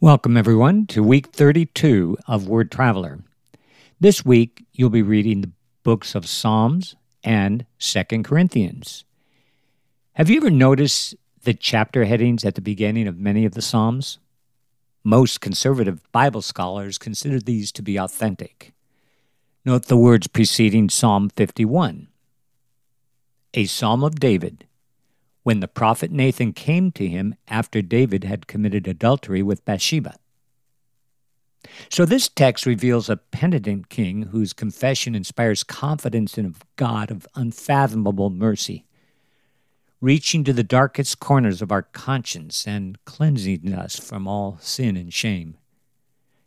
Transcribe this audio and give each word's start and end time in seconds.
Welcome, 0.00 0.36
everyone, 0.36 0.84
to 0.88 1.02
week 1.02 1.28
32 1.28 2.18
of 2.26 2.46
Word 2.46 2.70
Traveler. 2.70 3.20
This 3.98 4.26
week, 4.26 4.66
you'll 4.74 4.90
be 4.90 5.00
reading 5.00 5.40
the 5.40 5.52
books 5.84 6.14
of 6.14 6.26
Psalms 6.26 6.96
and 7.24 7.64
Second 7.78 8.24
Corinthians. 8.24 9.06
Have 10.12 10.28
you 10.28 10.36
ever 10.36 10.50
noticed 10.50 11.14
the 11.44 11.54
chapter 11.54 12.04
headings 12.04 12.44
at 12.44 12.56
the 12.56 12.60
beginning 12.60 13.08
of 13.08 13.18
many 13.18 13.46
of 13.46 13.54
the 13.54 13.62
Psalms? 13.62 14.18
Most 15.02 15.40
conservative 15.40 16.02
Bible 16.12 16.42
scholars 16.42 16.98
consider 16.98 17.40
these 17.40 17.72
to 17.72 17.80
be 17.80 17.96
authentic. 17.96 18.74
Note 19.64 19.86
the 19.86 19.96
words 19.96 20.26
preceding 20.26 20.90
Psalm 20.90 21.30
51 21.30 22.08
A 23.54 23.64
Psalm 23.64 24.04
of 24.04 24.20
David 24.20 24.66
when 25.46 25.60
the 25.60 25.68
prophet 25.68 26.10
Nathan 26.10 26.52
came 26.52 26.90
to 26.90 27.06
him 27.06 27.36
after 27.46 27.80
David 27.80 28.24
had 28.24 28.48
committed 28.48 28.88
adultery 28.88 29.44
with 29.44 29.64
Bathsheba. 29.64 30.16
So, 31.88 32.04
this 32.04 32.28
text 32.28 32.66
reveals 32.66 33.08
a 33.08 33.16
penitent 33.16 33.88
king 33.88 34.22
whose 34.22 34.52
confession 34.52 35.14
inspires 35.14 35.62
confidence 35.62 36.36
in 36.36 36.46
a 36.46 36.52
God 36.74 37.12
of 37.12 37.28
unfathomable 37.36 38.28
mercy, 38.28 38.86
reaching 40.00 40.42
to 40.42 40.52
the 40.52 40.64
darkest 40.64 41.20
corners 41.20 41.62
of 41.62 41.70
our 41.70 41.82
conscience 41.82 42.66
and 42.66 42.98
cleansing 43.04 43.72
us 43.72 44.00
from 44.00 44.26
all 44.26 44.58
sin 44.60 44.96
and 44.96 45.14
shame. 45.14 45.56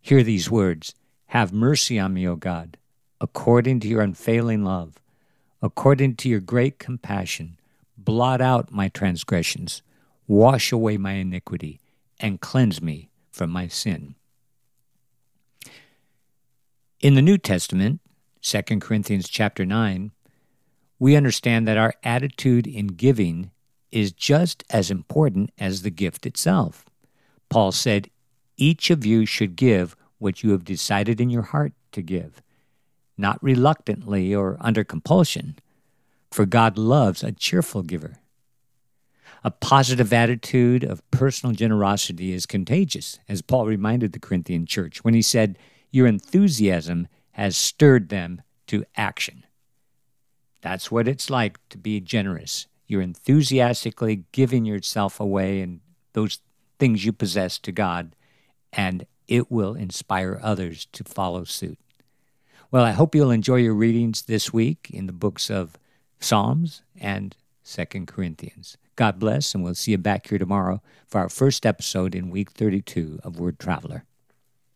Hear 0.00 0.24
these 0.24 0.50
words 0.50 0.96
Have 1.26 1.52
mercy 1.52 1.96
on 1.96 2.12
me, 2.12 2.26
O 2.26 2.34
God, 2.34 2.76
according 3.20 3.78
to 3.80 3.88
your 3.88 4.00
unfailing 4.00 4.64
love, 4.64 5.00
according 5.62 6.16
to 6.16 6.28
your 6.28 6.40
great 6.40 6.80
compassion 6.80 7.56
blot 8.04 8.40
out 8.40 8.72
my 8.72 8.88
transgressions, 8.88 9.82
wash 10.26 10.72
away 10.72 10.96
my 10.96 11.12
iniquity, 11.12 11.80
and 12.18 12.40
cleanse 12.40 12.80
me 12.80 13.10
from 13.30 13.50
my 13.50 13.68
sin. 13.68 14.14
In 17.00 17.14
the 17.14 17.22
New 17.22 17.38
Testament, 17.38 18.00
2 18.42 18.62
Corinthians 18.80 19.28
chapter 19.28 19.64
9, 19.64 20.12
we 20.98 21.16
understand 21.16 21.66
that 21.66 21.78
our 21.78 21.94
attitude 22.04 22.66
in 22.66 22.88
giving 22.88 23.50
is 23.90 24.12
just 24.12 24.64
as 24.70 24.90
important 24.90 25.50
as 25.58 25.82
the 25.82 25.90
gift 25.90 26.26
itself. 26.26 26.84
Paul 27.48 27.72
said, 27.72 28.10
Each 28.56 28.90
of 28.90 29.06
you 29.06 29.24
should 29.26 29.56
give 29.56 29.96
what 30.18 30.42
you 30.42 30.50
have 30.50 30.64
decided 30.64 31.20
in 31.20 31.30
your 31.30 31.42
heart 31.42 31.72
to 31.92 32.02
give, 32.02 32.42
not 33.16 33.42
reluctantly 33.42 34.34
or 34.34 34.56
under 34.60 34.84
compulsion 34.84 35.56
for 36.30 36.46
God 36.46 36.78
loves 36.78 37.22
a 37.22 37.32
cheerful 37.32 37.82
giver. 37.82 38.16
A 39.42 39.50
positive 39.50 40.12
attitude 40.12 40.84
of 40.84 41.08
personal 41.10 41.54
generosity 41.54 42.32
is 42.32 42.44
contagious, 42.44 43.18
as 43.28 43.40
Paul 43.40 43.66
reminded 43.66 44.12
the 44.12 44.18
Corinthian 44.18 44.66
church 44.66 45.02
when 45.02 45.14
he 45.14 45.22
said, 45.22 45.58
Your 45.90 46.06
enthusiasm 46.06 47.08
has 47.32 47.56
stirred 47.56 48.10
them 48.10 48.42
to 48.66 48.84
action. 48.96 49.44
That's 50.60 50.90
what 50.90 51.08
it's 51.08 51.30
like 51.30 51.58
to 51.70 51.78
be 51.78 52.00
generous. 52.00 52.66
You're 52.86 53.00
enthusiastically 53.00 54.24
giving 54.32 54.66
yourself 54.66 55.20
away 55.20 55.62
and 55.62 55.80
those 56.12 56.40
things 56.78 57.04
you 57.04 57.12
possess 57.12 57.58
to 57.60 57.72
God, 57.72 58.14
and 58.72 59.06
it 59.26 59.50
will 59.50 59.74
inspire 59.74 60.38
others 60.42 60.86
to 60.92 61.04
follow 61.04 61.44
suit. 61.44 61.78
Well, 62.70 62.84
I 62.84 62.90
hope 62.92 63.14
you'll 63.14 63.30
enjoy 63.30 63.56
your 63.56 63.74
readings 63.74 64.22
this 64.22 64.52
week 64.52 64.90
in 64.92 65.06
the 65.06 65.12
books 65.12 65.50
of 65.50 65.78
Psalms 66.20 66.82
and 67.00 67.36
Second 67.62 68.06
Corinthians. 68.06 68.76
God 68.96 69.18
bless, 69.18 69.54
and 69.54 69.64
we'll 69.64 69.74
see 69.74 69.92
you 69.92 69.98
back 69.98 70.28
here 70.28 70.38
tomorrow 70.38 70.82
for 71.06 71.20
our 71.20 71.28
first 71.28 71.64
episode 71.64 72.14
in 72.14 72.30
week 72.30 72.50
32 72.50 73.20
of 73.24 73.38
Word 73.38 73.58
Traveler. 73.58 74.04